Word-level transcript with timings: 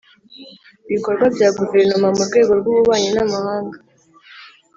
ibikorwa 0.89 1.25
bya 1.35 1.49
guverinoma 1.57 2.07
mu 2.15 2.23
rwego 2.27 2.51
rw'ububanyi 2.59 3.09
n'amahanga 3.13 3.77